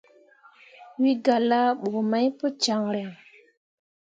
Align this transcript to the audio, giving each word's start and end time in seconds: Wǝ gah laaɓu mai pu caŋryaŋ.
Wǝ 1.01 1.11
gah 1.25 1.41
laaɓu 1.49 1.91
mai 2.11 2.27
pu 2.37 2.45
caŋryaŋ. 2.61 3.11